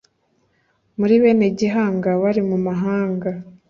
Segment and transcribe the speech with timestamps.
[0.99, 3.29] muri bene gihanga bari mu mahanga